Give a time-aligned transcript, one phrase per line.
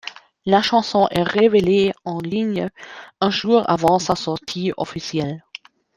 [0.47, 2.71] La chanson est révélée en ligne
[3.19, 5.43] un jour avant sa sortie officielle.